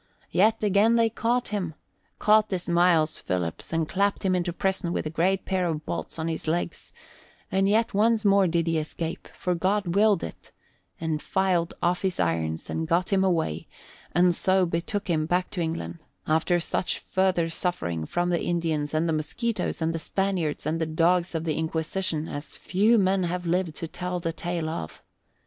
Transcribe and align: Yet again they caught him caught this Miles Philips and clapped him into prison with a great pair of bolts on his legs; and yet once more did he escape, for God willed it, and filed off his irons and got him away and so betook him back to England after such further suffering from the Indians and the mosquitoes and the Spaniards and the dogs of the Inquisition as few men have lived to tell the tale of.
Yet 0.31 0.63
again 0.63 0.95
they 0.95 1.11
caught 1.11 1.49
him 1.49 1.75
caught 2.17 2.49
this 2.49 2.67
Miles 2.67 3.19
Philips 3.19 3.71
and 3.71 3.87
clapped 3.87 4.25
him 4.25 4.33
into 4.33 4.51
prison 4.51 4.91
with 4.93 5.05
a 5.05 5.11
great 5.11 5.45
pair 5.45 5.67
of 5.67 5.85
bolts 5.85 6.17
on 6.17 6.27
his 6.27 6.47
legs; 6.47 6.91
and 7.51 7.69
yet 7.69 7.93
once 7.93 8.25
more 8.25 8.47
did 8.47 8.65
he 8.65 8.79
escape, 8.79 9.27
for 9.37 9.53
God 9.53 9.93
willed 9.93 10.23
it, 10.23 10.51
and 10.99 11.21
filed 11.21 11.75
off 11.83 12.01
his 12.01 12.19
irons 12.19 12.67
and 12.67 12.87
got 12.87 13.13
him 13.13 13.23
away 13.23 13.67
and 14.11 14.33
so 14.33 14.65
betook 14.65 15.07
him 15.07 15.27
back 15.27 15.51
to 15.51 15.61
England 15.61 15.99
after 16.25 16.59
such 16.59 16.97
further 16.97 17.47
suffering 17.47 18.07
from 18.07 18.31
the 18.31 18.41
Indians 18.41 18.95
and 18.95 19.07
the 19.07 19.13
mosquitoes 19.13 19.83
and 19.83 19.93
the 19.93 19.99
Spaniards 19.99 20.65
and 20.65 20.81
the 20.81 20.87
dogs 20.87 21.35
of 21.35 21.43
the 21.43 21.53
Inquisition 21.59 22.27
as 22.27 22.57
few 22.57 22.97
men 22.97 23.21
have 23.21 23.45
lived 23.45 23.75
to 23.75 23.87
tell 23.87 24.19
the 24.19 24.33
tale 24.33 24.67
of. 24.67 25.03